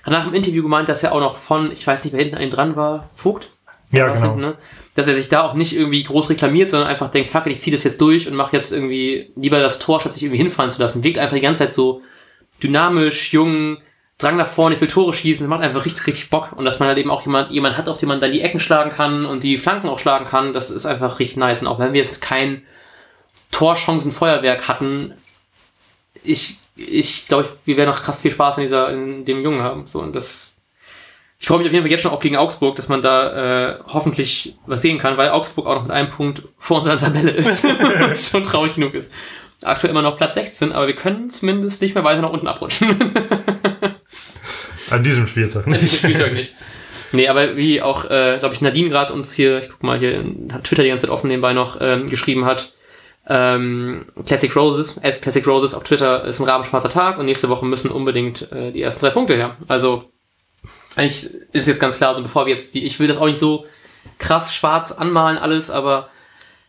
[0.06, 2.44] nach dem Interview gemeint, dass er auch noch von, ich weiß nicht, wer hinten an
[2.44, 3.50] ihm dran war, Vogt?
[3.92, 4.22] Ja, genau.
[4.22, 4.56] Hinten, ne?
[4.96, 7.76] Dass er sich da auch nicht irgendwie groß reklamiert, sondern einfach denkt, fuck, ich ziehe
[7.76, 10.82] das jetzt durch und mache jetzt irgendwie lieber das Tor, statt sich irgendwie hinfallen zu
[10.82, 11.04] lassen.
[11.04, 12.02] Wirkt einfach die ganze Zeit so
[12.62, 13.78] dynamisch, jung,
[14.20, 16.54] Drang nach vorne, ich will Tore schießen, das macht einfach richtig, richtig Bock.
[16.56, 18.60] Und dass man halt eben auch jemand, jemand hat, auf den man dann die Ecken
[18.60, 21.62] schlagen kann und die Flanken auch schlagen kann, das ist einfach richtig nice.
[21.62, 22.64] Und auch wenn wir jetzt kein
[23.54, 25.14] Torchancenfeuerwerk hatten,
[26.24, 29.88] ich, ich glaube, wir werden noch krass viel Spaß in dieser, in dem Jungen haben.
[29.88, 30.56] So, und das,
[31.40, 33.80] ich freue mich auf jeden Fall jetzt schon auch gegen Augsburg, dass man da äh,
[33.88, 37.64] hoffentlich was sehen kann, weil Augsburg auch noch mit einem Punkt vor unserer Tabelle ist.
[38.10, 39.12] was schon traurig genug ist.
[39.62, 43.00] Aktuell immer noch Platz 16, aber wir können zumindest nicht mehr weiter nach unten abrutschen.
[44.90, 45.76] An diesem Spieltag nicht.
[45.76, 46.54] An diesem Spieltag nicht.
[47.14, 50.26] Nee, aber wie auch, äh, glaube ich, Nadine gerade uns hier, ich guck mal hier,
[50.52, 52.74] hat Twitter die ganze Zeit offen nebenbei noch ähm, geschrieben hat,
[53.28, 57.66] ähm, Classic Roses, at Classic Roses auf Twitter ist ein rabenschwarzer Tag und nächste Woche
[57.66, 59.56] müssen unbedingt äh, die ersten drei Punkte her.
[59.68, 60.06] Also
[60.96, 63.40] eigentlich ist jetzt ganz klar, also bevor wir jetzt die, ich will das auch nicht
[63.40, 63.66] so
[64.20, 66.10] krass schwarz anmalen alles, aber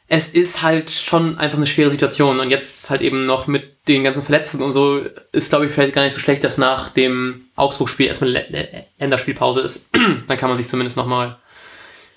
[0.06, 4.04] es ist halt schon einfach eine schwere Situation und jetzt halt eben noch mit den
[4.04, 5.00] ganzen Verletzten und so
[5.32, 8.46] ist, glaube ich, vielleicht gar nicht so schlecht, dass nach dem Augsburg-Spiel erstmal
[8.98, 9.90] Länderspielpause ist.
[10.26, 11.38] Dann kann man sich zumindest nochmal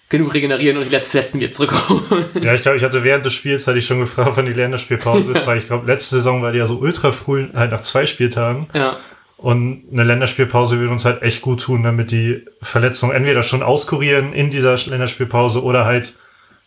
[0.09, 2.25] genug regenerieren und die letzten wieder zurückholen.
[2.41, 5.31] Ja, ich glaube, ich hatte während des Spiels hatte ich schon gefragt, wann die Länderspielpause
[5.33, 8.05] ist, weil ich glaube, letzte Saison war die ja so ultra früh, halt nach zwei
[8.05, 8.67] Spieltagen.
[8.73, 8.97] Ja.
[9.37, 14.33] Und eine Länderspielpause würde uns halt echt gut tun, damit die Verletzungen entweder schon auskurieren
[14.33, 16.15] in dieser Länderspielpause oder halt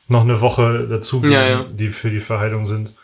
[0.06, 1.66] noch eine Woche dazugeben, ja, ja.
[1.72, 2.94] die für die Verheilung sind.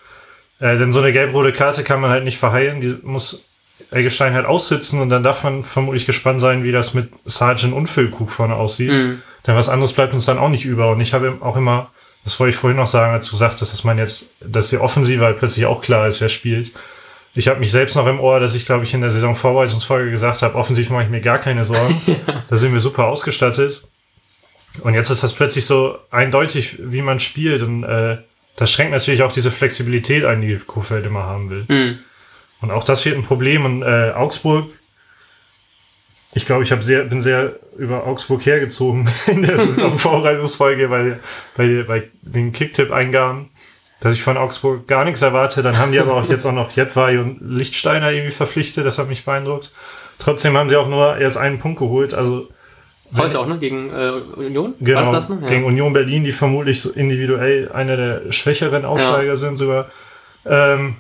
[0.61, 3.45] Äh, denn so eine gelb-rote Karte kann man halt nicht verheilen, die muss
[3.91, 7.89] Eggestein halt aussitzen und dann darf man vermutlich gespannt sein, wie das mit Sergeant und
[7.89, 8.93] Füllkrug vorne aussieht.
[8.93, 9.23] Mhm.
[9.47, 10.91] Denn was anderes bleibt uns dann auch nicht über.
[10.91, 11.91] Und ich habe auch immer,
[12.25, 15.25] das wollte ich vorhin noch sagen, als du sagtest, dass man jetzt, dass die Offensive
[15.25, 16.73] halt plötzlich auch klar ist, wer spielt.
[17.35, 20.43] Ich habe mich selbst noch im Ohr, dass ich, glaube ich, in der Saisonvorbereitungsfolge gesagt
[20.43, 22.01] habe, offensiv mache ich mir gar keine Sorgen.
[22.07, 22.43] ja.
[22.49, 23.87] Da sind wir super ausgestattet.
[24.81, 27.63] Und jetzt ist das plötzlich so eindeutig, wie man spielt.
[27.63, 28.19] Und äh,
[28.57, 31.65] das schränkt natürlich auch diese Flexibilität ein, die Kuhfeld immer haben will.
[31.69, 31.99] Mhm.
[32.63, 33.65] Und auch das wird ein Problem.
[33.65, 34.69] Und äh, Augsburg,
[36.37, 41.19] ich glaube, ich sehr, bin sehr über Augsburg hergezogen in der Saisonvorbereitungsfolge bei,
[41.57, 43.49] bei, bei den Kicktipp-Eingaben,
[44.01, 45.63] dass ich von Augsburg gar nichts erwarte.
[45.63, 48.85] Dann haben die aber auch jetzt auch noch Jetwai und Lichtsteiner irgendwie verpflichtet.
[48.85, 49.73] Das hat mich beeindruckt.
[50.19, 52.13] Trotzdem haben sie auch nur erst einen Punkt geholt.
[52.13, 52.49] Also
[53.17, 53.59] Heute auch, ne?
[53.59, 54.75] Gegen äh, Union?
[54.79, 55.39] Genau, War das, ne?
[55.41, 55.49] Ja.
[55.49, 59.37] gegen Union Berlin, die vermutlich so individuell einer der schwächeren Aufsteiger ja.
[59.37, 59.87] sind sogar.
[60.45, 60.97] Ähm,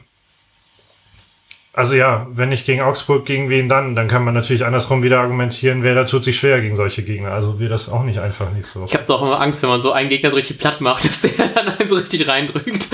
[1.76, 3.94] also ja, wenn nicht gegen Augsburg, gegen wen dann?
[3.94, 7.32] Dann kann man natürlich andersrum wieder argumentieren, wer da tut sich schwer gegen solche Gegner.
[7.32, 8.84] Also wird das auch nicht einfach nicht so.
[8.86, 11.20] Ich habe doch immer Angst, wenn man so einen Gegner so richtig platt macht, dass
[11.20, 12.88] der dann einen so richtig reindrückt.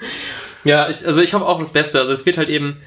[0.64, 2.00] ja, ich, also ich hoffe auch das Beste.
[2.00, 2.78] Also es wird halt eben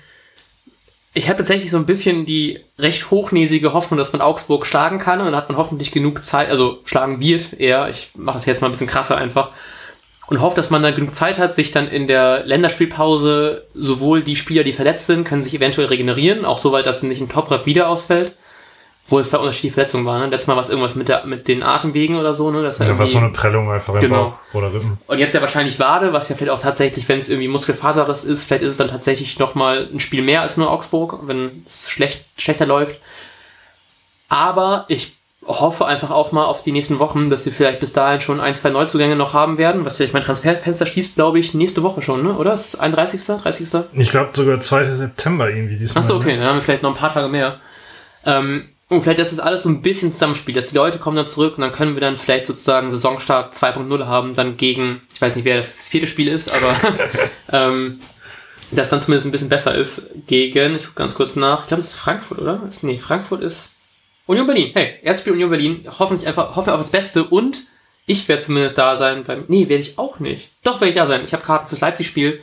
[1.14, 5.20] ich habe tatsächlich so ein bisschen die recht hochnäsige Hoffnung, dass man Augsburg schlagen kann
[5.20, 8.62] und dann hat man hoffentlich genug Zeit, also schlagen wird eher, ich mache das jetzt
[8.62, 9.50] mal ein bisschen krasser einfach,
[10.28, 14.36] und hoffe, dass man dann genug Zeit hat, sich dann in der Länderspielpause sowohl die
[14.36, 17.88] Spieler, die verletzt sind, können sich eventuell regenerieren, auch soweit, dass nicht ein Top-Rap wieder
[17.88, 18.34] ausfällt,
[19.08, 20.22] wo es da unterschiedliche Verletzungen waren.
[20.22, 20.28] Ne?
[20.28, 22.52] Letztes Mal war es irgendwas mit, der, mit den Atemwegen oder so.
[22.52, 22.62] Ne?
[22.62, 24.26] Das ja, war so eine Prellung einfach im genau.
[24.26, 24.98] Bauch oder Rippen.
[25.08, 28.44] Und jetzt ja wahrscheinlich Wade, was ja vielleicht auch tatsächlich, wenn es irgendwie Muskelfaserriss ist,
[28.44, 32.26] vielleicht ist es dann tatsächlich nochmal ein Spiel mehr als nur Augsburg, wenn es schlecht,
[32.38, 33.00] schlechter läuft.
[34.28, 35.17] Aber ich
[35.48, 38.56] hoffe einfach auch mal auf die nächsten Wochen, dass wir vielleicht bis dahin schon ein,
[38.56, 39.86] zwei Neuzugänge noch haben werden.
[39.86, 42.34] Was ich mein Transferfenster schließt, glaube ich, nächste Woche schon, ne?
[42.34, 42.54] oder?
[42.54, 43.70] Ist es 31., 30.?
[43.94, 44.84] Ich glaube sogar 2.
[44.84, 46.04] September irgendwie diesmal.
[46.04, 46.40] Achso, okay, ne?
[46.40, 47.60] dann haben wir vielleicht noch ein paar Tage mehr.
[48.26, 51.28] Ähm, und vielleicht, dass das alles so ein bisschen zusammenspielt, dass die Leute kommen dann
[51.28, 55.36] zurück und dann können wir dann vielleicht sozusagen Saisonstart 2.0 haben, dann gegen, ich weiß
[55.36, 56.98] nicht, wer das vierte Spiel ist, aber
[57.52, 58.00] ähm,
[58.72, 61.82] das dann zumindest ein bisschen besser ist gegen, ich gucke ganz kurz nach, ich glaube,
[61.82, 62.62] es ist Frankfurt, oder?
[62.82, 63.72] Nee, Frankfurt ist
[64.28, 64.72] Union Berlin.
[64.74, 67.64] Hey, erstes Spiel Union Berlin, hoffentlich einfach, hoffe auf das Beste und
[68.06, 70.52] ich werde zumindest da sein beim, nee, werde ich auch nicht.
[70.64, 71.24] Doch, werde ich da sein.
[71.26, 72.42] Ich habe Karten fürs Leipzig-Spiel.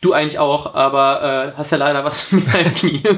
[0.00, 3.02] Du eigentlich auch, aber äh, hast ja leider was mit deinem Knie.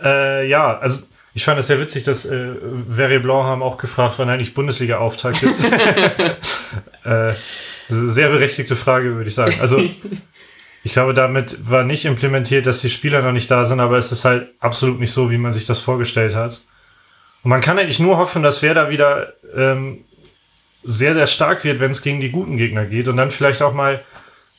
[0.00, 1.02] Äh, ja, also
[1.34, 2.54] ich fand es sehr witzig, dass äh,
[2.88, 5.64] Very Blanc haben auch gefragt, wann eigentlich Bundesliga-Auftakt ist.
[7.04, 7.32] äh,
[7.88, 9.56] sehr berechtigte Frage, würde ich sagen.
[9.60, 9.82] Also
[10.84, 14.12] ich glaube, damit war nicht implementiert, dass die Spieler noch nicht da sind, aber es
[14.12, 16.60] ist halt absolut nicht so, wie man sich das vorgestellt hat.
[17.42, 20.04] Und man kann eigentlich nur hoffen, dass wer da wieder ähm,
[20.84, 23.74] sehr, sehr stark wird, wenn es gegen die guten Gegner geht und dann vielleicht auch
[23.74, 24.02] mal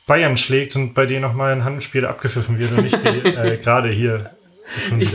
[0.06, 3.88] Bayern schlägt und bei denen noch mal ein Handspiel abgepfiffen wird und nicht äh, gerade
[3.90, 4.30] hier.
[4.98, 5.10] Ich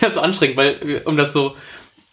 [0.00, 1.54] das so anstrengend, weil, um das so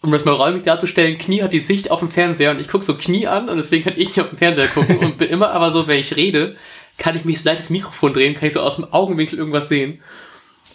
[0.02, 2.86] um das mal räumlich darzustellen, Knie hat die Sicht auf dem Fernseher und ich gucke
[2.86, 5.52] so Knie an und deswegen kann ich nicht auf dem Fernseher gucken und bin immer
[5.52, 6.56] aber so, wenn ich rede,
[7.00, 9.70] kann ich mich so leicht das Mikrofon drehen, kann ich so aus dem Augenwinkel irgendwas
[9.70, 10.00] sehen.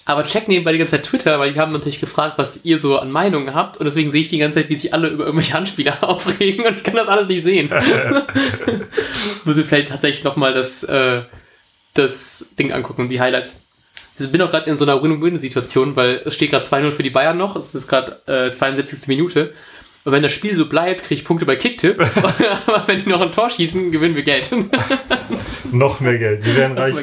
[0.06, 2.98] Aber check nebenbei die ganze Zeit Twitter, weil die haben natürlich gefragt, was ihr so
[2.98, 5.54] an Meinungen habt und deswegen sehe ich die ganze Zeit, wie sich alle über irgendwelche
[5.54, 7.70] Handspieler aufregen und ich kann das alles nicht sehen.
[9.44, 11.22] Muss ich vielleicht tatsächlich nochmal das, äh,
[11.94, 13.56] das Ding angucken, die Highlights.
[14.18, 17.10] Ich bin auch gerade in so einer Win-Win-Situation, weil es steht gerade 2-0 für die
[17.10, 19.08] Bayern noch, es ist gerade äh, 72.
[19.08, 19.54] Minute.
[20.04, 21.98] Und wenn das Spiel so bleibt, kriege ich Punkte bei Kicktipp.
[22.66, 24.50] Aber wenn die noch ein Tor schießen, gewinnen wir Geld.
[25.72, 26.44] noch mehr Geld.
[26.44, 26.96] Wir werden reich.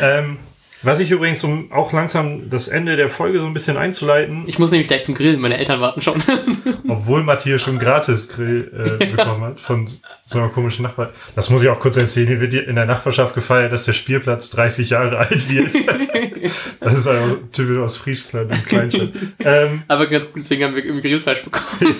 [0.00, 0.38] Ähm,
[0.84, 4.44] was ich übrigens, um auch langsam das Ende der Folge so ein bisschen einzuleiten.
[4.46, 6.22] Ich muss nämlich gleich zum Grillen, meine Eltern warten schon.
[6.88, 9.88] obwohl Matthias schon gratis Grill äh, bekommen hat von
[10.26, 11.12] so einer komischen Nachbar.
[11.34, 12.28] Das muss ich auch kurz erzählen.
[12.28, 15.72] Hier wird in der Nachbarschaft gefeiert, dass der Spielplatz 30 Jahre alt wird.
[16.80, 19.10] das ist einfach typisch aus Friesland im Kleinstadt.
[19.38, 21.96] Ähm, Aber ganz gut, deswegen haben wir irgendwie Grillfleisch bekommen.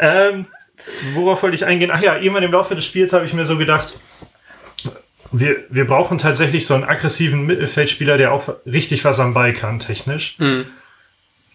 [0.00, 0.46] ähm,
[1.14, 1.90] worauf wollte ich eingehen?
[1.92, 3.98] Ach ja, irgendwann im Laufe des Spiels habe ich mir so gedacht,
[5.32, 9.78] wir, wir brauchen tatsächlich so einen aggressiven Mittelfeldspieler, der auch richtig was am Ball kann,
[9.78, 10.36] technisch.
[10.38, 10.66] Mhm.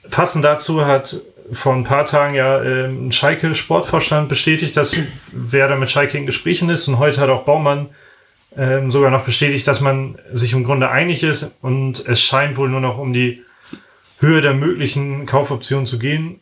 [0.09, 4.97] Passend dazu hat vor ein paar Tagen ja äh, ein Schalke Sportvorstand bestätigt, dass
[5.31, 7.89] wer da mit Schalke in Gesprächen ist und heute hat auch Baumann
[8.57, 12.69] ähm, sogar noch bestätigt, dass man sich im Grunde einig ist und es scheint wohl
[12.69, 13.43] nur noch um die
[14.19, 16.39] Höhe der möglichen Kaufoptionen zu gehen.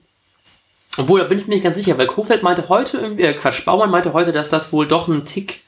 [0.97, 3.89] Obwohl, da bin ich mir nicht ganz sicher, weil Kofeld meinte heute, äh, Quatsch, Baumann
[3.89, 5.61] meinte heute, dass das wohl doch ein Tick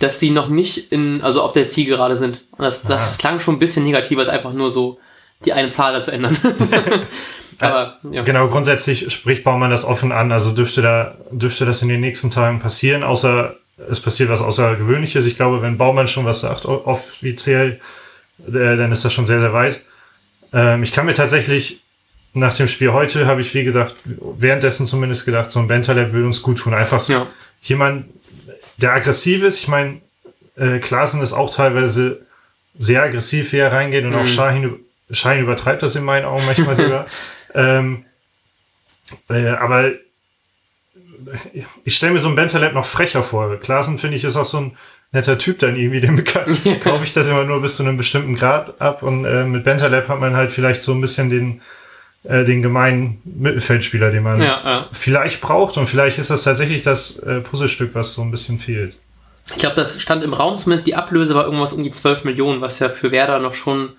[0.00, 2.42] dass die noch nicht in, also auf der Zielgerade sind.
[2.52, 4.98] Und das, das klang schon ein bisschen negativer, als einfach nur so
[5.44, 6.36] die eine Zahl dazu ändern.
[7.60, 8.22] Aber, ja.
[8.22, 12.30] Genau, grundsätzlich spricht Baumann das offen an, also dürfte da, dürfte das in den nächsten
[12.30, 13.54] Tagen passieren, außer
[13.90, 15.26] es passiert was Außergewöhnliches.
[15.26, 17.80] Ich glaube, wenn Baumann schon was sagt, offiziell,
[18.46, 19.84] äh, dann ist das schon sehr, sehr weit.
[20.52, 21.82] Ähm, ich kann mir tatsächlich
[22.32, 26.26] nach dem Spiel heute habe ich, wie gesagt, währenddessen zumindest gedacht, so ein Bentaleb würde
[26.26, 26.74] uns gut tun.
[26.74, 27.26] Einfach so ja.
[27.60, 28.06] jemand,
[28.82, 29.60] der aggressiv ist.
[29.60, 30.00] Ich meine,
[30.56, 32.26] äh, Klaassen ist auch teilweise
[32.78, 34.16] sehr aggressiv, wie er reingeht und mhm.
[34.16, 34.78] auch Schein,
[35.10, 37.06] Schein übertreibt das in meinen Augen manchmal sogar.
[37.54, 38.04] ähm,
[39.28, 39.92] äh, aber
[41.84, 43.56] ich stelle mir so ein Bentaleb noch frecher vor.
[43.58, 44.76] Klaassen finde ich ist auch so ein
[45.12, 46.22] netter Typ dann irgendwie, dem
[46.80, 50.08] kaufe ich das immer nur bis zu einem bestimmten Grad ab und äh, mit Bentaleb
[50.08, 51.60] hat man halt vielleicht so ein bisschen den
[52.24, 54.88] äh, den gemeinen Mittelfeldspieler, den man ja, ja.
[54.92, 58.96] vielleicht braucht und vielleicht ist das tatsächlich das äh, Puzzlestück, was so ein bisschen fehlt.
[59.46, 62.60] Ich glaube, das stand im Raum zumindest, die Ablöse war irgendwas um die 12 Millionen,
[62.60, 63.90] was ja für Werder noch schon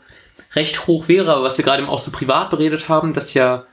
[0.54, 3.66] recht hoch wäre, aber was wir gerade eben auch so privat beredet haben, dass ja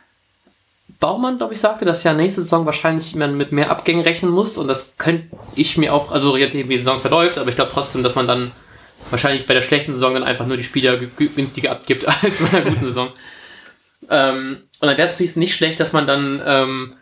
[1.01, 4.59] Baumann, glaube ich, sagte, dass ja nächste Saison wahrscheinlich man mit mehr Abgängen rechnen muss
[4.59, 8.03] und das könnte ich mir auch, also wie die Saison verläuft, aber ich glaube trotzdem,
[8.03, 8.51] dass man dann
[9.11, 12.71] wahrscheinlich bei der schlechten Saison dann einfach nur die Spieler günstiger abgibt als bei einer
[12.71, 13.11] guten Saison.
[14.11, 16.95] Ähm, und dann wäre es natürlich nicht schlecht, dass man dann, ähm,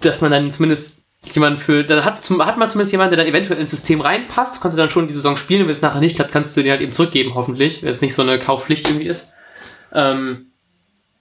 [0.00, 3.32] dass man dann zumindest jemand für, da hat, zum, hat man zumindest jemanden, der dann
[3.32, 6.16] eventuell ins System reinpasst, konnte dann schon die Saison spielen, und wenn es nachher nicht
[6.16, 9.06] klappt, kannst du den halt eben zurückgeben, hoffentlich, wenn es nicht so eine Kaufpflicht irgendwie
[9.06, 9.32] ist.
[9.92, 10.52] Ähm,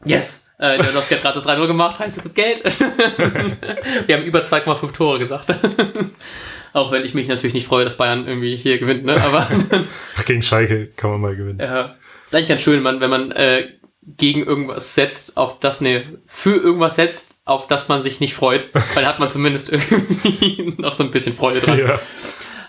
[0.06, 0.46] yes.
[0.58, 2.64] Äh, der Lewandowski hat gerade das 3-0 gemacht, heißt, es gibt Geld.
[4.08, 5.54] Wir haben über 2,5 Tore gesagt.
[6.74, 9.20] Auch wenn ich mich natürlich nicht freue, dass Bayern irgendwie hier gewinnt, ne?
[9.22, 9.48] Aber.
[10.26, 11.60] Gegen Schalke kann man mal gewinnen.
[11.60, 11.96] Ja.
[12.26, 13.70] Ist eigentlich ganz schön, man, wenn man äh,
[14.02, 18.68] gegen irgendwas setzt, auf das, ne, für irgendwas setzt, auf das man sich nicht freut.
[18.96, 21.80] Weil hat man zumindest irgendwie noch so ein bisschen Freude dran.
[21.80, 22.00] Ja.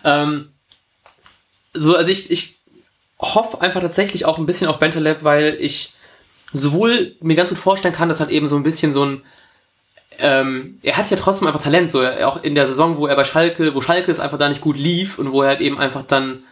[0.05, 0.51] Ähm,
[1.73, 2.59] so, also ich, ich
[3.19, 5.95] hoffe einfach tatsächlich auch ein bisschen auf Bentalab, weil ich
[6.53, 9.23] sowohl mir ganz gut vorstellen kann, dass halt eben so ein bisschen so ein
[10.23, 13.25] ähm, er hat ja trotzdem einfach Talent, so auch in der Saison, wo er bei
[13.25, 16.03] Schalke, wo Schalke es einfach da nicht gut lief und wo er halt eben einfach
[16.03, 16.45] dann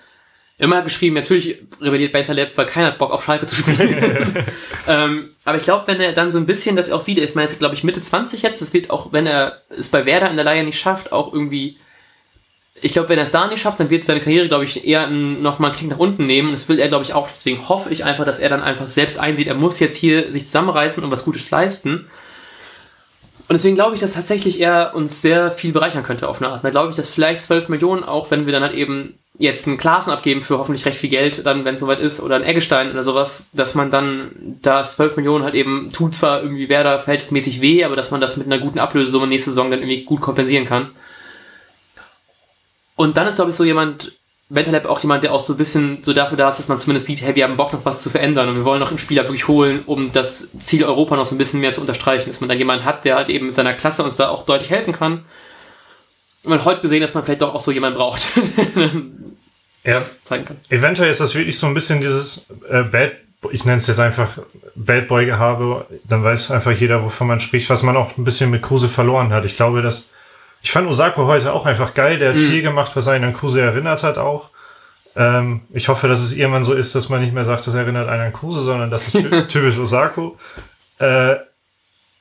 [0.59, 4.44] immer geschrieben, natürlich rebelliert Bentaleb, weil keiner hat Bock auf Schalke zu spielen.
[4.88, 7.49] ähm, aber ich glaube, wenn er dann so ein bisschen das auch sieht, ich meine,
[7.49, 10.29] er ist glaube ich Mitte 20 jetzt, das wird auch, wenn er es bei Werder
[10.29, 11.79] in der Leihe nicht schafft, auch irgendwie,
[12.81, 15.07] ich glaube, wenn er es da nicht schafft, dann wird seine Karriere, glaube ich, eher
[15.07, 16.53] nochmal einen Klick nach unten nehmen.
[16.53, 17.29] Das will er, glaube ich, auch.
[17.29, 20.47] Deswegen hoffe ich einfach, dass er dann einfach selbst einsieht, er muss jetzt hier sich
[20.47, 22.07] zusammenreißen und was Gutes leisten.
[23.49, 26.62] Und deswegen glaube ich, dass tatsächlich er uns sehr viel bereichern könnte auf eine Art.
[26.62, 29.79] Da glaube ich, dass vielleicht 12 Millionen, auch wenn wir dann halt eben jetzt einen
[29.79, 32.90] Klassen abgeben für hoffentlich recht viel Geld, dann, wenn es soweit ist, oder ein Eggestein
[32.90, 37.61] oder sowas, dass man dann das 12 Millionen halt eben tut zwar irgendwie Werder verhältnismäßig
[37.61, 40.64] weh, aber dass man das mit einer guten Ablösesumme nächste Saison dann irgendwie gut kompensieren
[40.64, 40.90] kann.
[42.96, 44.12] Und dann ist, glaube ich, so jemand,
[44.48, 47.07] Ventalab auch jemand, der auch so ein bisschen so dafür da ist, dass man zumindest
[47.07, 49.22] sieht, hey, wir haben Bock noch was zu verändern und wir wollen noch einen Spieler
[49.24, 52.48] wirklich holen, um das Ziel Europa noch so ein bisschen mehr zu unterstreichen, dass man
[52.48, 55.24] dann jemanden hat, der halt eben mit seiner Klasse uns da auch deutlich helfen kann
[56.44, 58.33] man heute gesehen, dass man vielleicht doch auch so jemanden braucht,
[59.85, 59.98] ja.
[59.98, 60.57] das zeigen kann.
[60.68, 63.12] Eventuell ist das wirklich so ein bisschen dieses äh, Bad
[63.53, 64.38] ich nenne es jetzt einfach
[64.74, 68.51] Bad Boy Gehabe, dann weiß einfach jeder, wovon man spricht, was man auch ein bisschen
[68.51, 69.44] mit Kruse verloren hat.
[69.44, 70.11] Ich glaube, dass
[70.62, 72.18] ich fand Osako heute auch einfach geil.
[72.18, 72.48] Der hat mhm.
[72.48, 74.51] viel gemacht, was einen an Kruse erinnert hat auch.
[75.14, 78.09] Ähm, ich hoffe, dass es irgendwann so ist, dass man nicht mehr sagt, das erinnert
[78.09, 79.12] einen an Kruse, sondern das ist
[79.48, 80.37] typisch Osako.
[80.98, 81.37] Äh,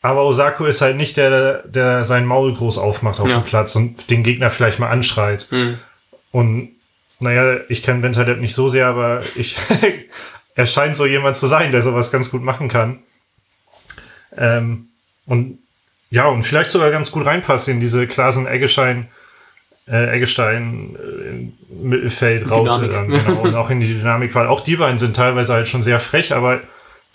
[0.02, 3.40] aber Osako ist halt nicht der, der sein Maul groß aufmacht auf ja.
[3.40, 5.48] dem Platz und den Gegner vielleicht mal anschreit.
[5.52, 5.80] Mhm.
[6.32, 6.70] Und
[7.20, 9.58] naja, ich kenne Ventadep nicht so sehr, aber ich
[10.56, 13.00] er scheint so jemand zu sein, der sowas ganz gut machen kann.
[14.36, 14.90] Ähm,
[15.26, 15.60] und
[16.10, 19.10] ja, und vielleicht sogar ganz gut reinpasst in diese Klasen-Eggeschein,
[19.88, 23.42] äh, Eggestein äh, Mittelfeld-Raute dann, genau.
[23.42, 26.34] und auch in die Dynamik, weil auch die beiden sind teilweise halt schon sehr frech,
[26.34, 26.62] aber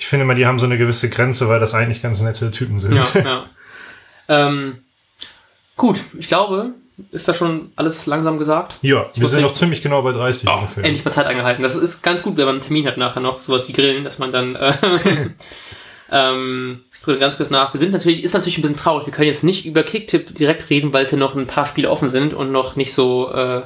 [0.03, 2.81] ich finde mal, die haben so eine gewisse Grenze, weil das eigentlich ganz nette Typen
[2.81, 2.95] sind.
[2.95, 3.47] Ja, ja.
[4.49, 4.79] ähm,
[5.77, 6.71] gut, ich glaube,
[7.13, 8.79] ist da schon alles langsam gesagt?
[8.83, 10.85] Ja, ich wir sind noch ziemlich genau bei 30 oh, ungefähr.
[10.85, 11.63] Endlich mal Zeit angehalten.
[11.63, 14.19] Das ist ganz gut, wenn man einen Termin hat nachher noch, sowas wie Grillen, dass
[14.19, 14.73] man dann äh,
[16.11, 17.73] ähm, ganz kurz nach.
[17.73, 19.07] Wir sind natürlich, ist natürlich ein bisschen traurig.
[19.07, 21.89] Wir können jetzt nicht über Kicktip direkt reden, weil es ja noch ein paar Spiele
[21.89, 23.63] offen sind und noch nicht so, äh,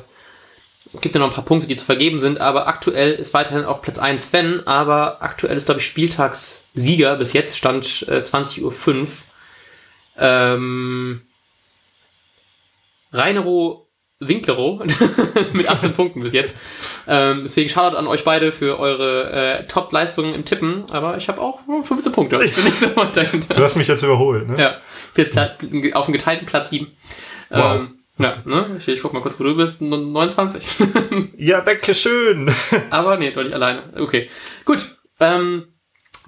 [1.01, 3.83] gibt ja noch ein paar Punkte, die zu vergeben sind, aber aktuell ist weiterhin auf
[3.83, 9.07] Platz 1 Sven, aber aktuell ist, glaube ich, Spieltagssieger, bis jetzt stand äh, 20.05 Uhr.
[10.19, 11.23] Ähm,
[13.13, 13.87] Reinero
[14.19, 14.83] Winklerow
[15.53, 16.57] mit 18 Punkten bis jetzt.
[17.07, 21.41] Ähm, deswegen schaut an euch beide für eure äh, Top-Leistungen im Tippen, aber ich habe
[21.41, 22.43] auch 15 Punkte.
[22.43, 24.59] Ich bin nicht so Du hast mich jetzt überholt, ne?
[24.59, 25.95] Ja.
[25.95, 26.87] Auf dem geteilten Platz 7.
[27.51, 27.77] Wow.
[27.77, 28.77] Ähm, ja, ne?
[28.79, 29.83] Ich, ich guck mal kurz, wo du bist.
[29.83, 30.65] 29.
[31.37, 32.55] ja, danke schön.
[32.91, 33.83] aber nee, doch nicht alleine.
[33.97, 34.31] Okay.
[34.65, 34.85] Gut.
[35.21, 35.69] Ähm,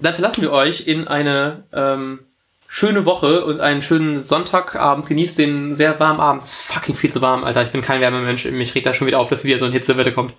[0.01, 2.21] dann verlassen wir euch in eine ähm,
[2.67, 5.07] schöne Woche und einen schönen Sonntagabend.
[5.07, 6.43] Genießt den sehr warmen Abend.
[6.43, 7.63] Es ist fucking viel zu warm, Alter.
[7.63, 8.45] Ich bin kein Wärmemensch.
[8.47, 10.35] Mich regt da schon wieder auf, dass wieder so ein Hitzewetter kommt.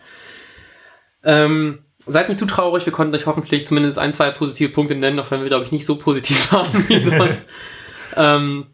[1.23, 2.85] Ähm, seid nicht zu traurig.
[2.85, 5.71] Wir konnten euch hoffentlich zumindest ein, zwei positive Punkte nennen, auch wenn wir, glaube ich,
[5.71, 7.49] nicht so positiv waren wie sonst.
[8.15, 8.67] ähm,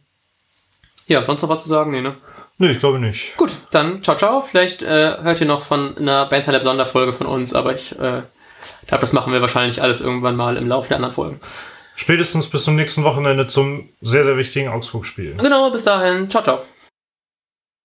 [1.07, 1.91] ja, sonst noch was zu sagen?
[1.91, 2.15] Nee, ne?
[2.57, 3.35] Nee, ich glaube nicht.
[3.37, 4.41] Gut, dann ciao, ciao.
[4.41, 8.21] Vielleicht äh, hört ihr noch von einer Bandhalab Sonderfolge von uns, aber ich äh,
[8.87, 11.39] glaube, das machen wir wahrscheinlich alles irgendwann mal im Laufe der anderen Folgen.
[11.95, 15.35] Spätestens bis zum nächsten Wochenende zum sehr, sehr wichtigen Augsburg-Spiel.
[15.37, 16.29] Genau, bis dahin.
[16.29, 16.63] Ciao, ciao.